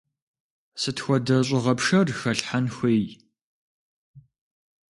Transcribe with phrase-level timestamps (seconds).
[0.81, 3.03] Сыт хуэдэ щӏыгъэпшэр хэлъхьэн хуей?